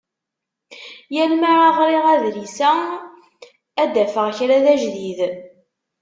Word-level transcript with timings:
Yal 1.15 1.31
mi 1.41 1.53
ɣriɣ 1.77 2.05
adlis-a, 2.13 2.71
ad 3.81 3.89
d-afeɣ 3.93 4.27
kra 4.37 4.57
d 4.63 4.65
ajdid. 4.73 5.19